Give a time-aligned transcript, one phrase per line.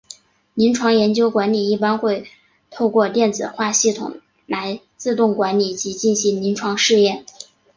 [0.55, 2.27] 临床研究管理一般会
[2.71, 7.23] 透过电子化系统来自动管理及进行临床试验。